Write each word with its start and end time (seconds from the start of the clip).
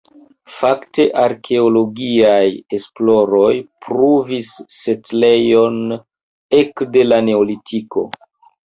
Fakte 0.59 1.03
arkeologiaj 1.23 2.41
esploroj 2.79 3.53
pruvis 3.87 4.51
setlejon 4.81 5.81
ekde 6.65 7.09
la 7.13 7.25
neolitiko. 7.31 8.11